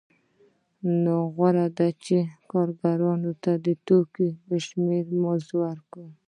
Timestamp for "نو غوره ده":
1.03-1.87